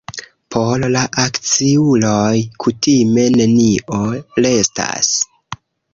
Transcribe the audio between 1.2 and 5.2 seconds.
akciuloj kutime nenio restas.